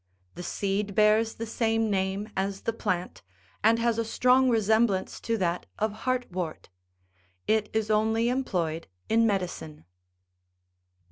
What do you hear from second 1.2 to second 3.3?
the same name as the plant,